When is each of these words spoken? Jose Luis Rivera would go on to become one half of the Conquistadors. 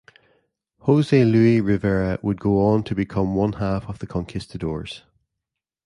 Jose 0.79 1.23
Luis 1.23 1.61
Rivera 1.61 2.17
would 2.23 2.39
go 2.41 2.65
on 2.69 2.81
to 2.85 2.95
become 2.95 3.35
one 3.35 3.53
half 3.53 3.87
of 3.87 3.99
the 3.99 4.07
Conquistadors. 4.07 5.03